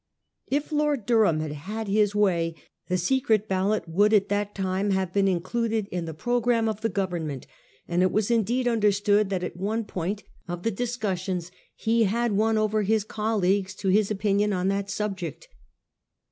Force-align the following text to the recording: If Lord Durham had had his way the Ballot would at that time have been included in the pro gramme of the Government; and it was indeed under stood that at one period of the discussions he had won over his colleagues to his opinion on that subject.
If 0.47 0.71
Lord 0.71 1.05
Durham 1.05 1.41
had 1.41 1.51
had 1.51 1.87
his 1.87 2.15
way 2.15 2.55
the 2.87 3.43
Ballot 3.47 3.87
would 3.87 4.15
at 4.15 4.29
that 4.29 4.55
time 4.55 4.89
have 4.89 5.13
been 5.13 5.27
included 5.27 5.87
in 5.91 6.05
the 6.05 6.13
pro 6.15 6.41
gramme 6.41 6.67
of 6.67 6.81
the 6.81 6.89
Government; 6.89 7.45
and 7.87 8.01
it 8.01 8.11
was 8.11 8.31
indeed 8.31 8.67
under 8.67 8.91
stood 8.91 9.29
that 9.29 9.43
at 9.43 9.55
one 9.57 9.85
period 9.85 10.23
of 10.47 10.63
the 10.63 10.71
discussions 10.71 11.51
he 11.75 12.05
had 12.05 12.31
won 12.31 12.57
over 12.57 12.81
his 12.81 13.03
colleagues 13.03 13.75
to 13.75 13.89
his 13.89 14.09
opinion 14.09 14.53
on 14.53 14.69
that 14.69 14.89
subject. 14.89 15.49